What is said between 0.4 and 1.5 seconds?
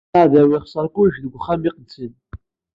issexser kullec deg